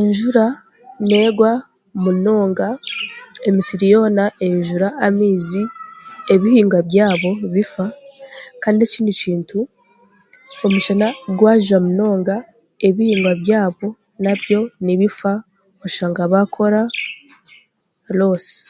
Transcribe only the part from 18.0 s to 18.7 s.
loosi.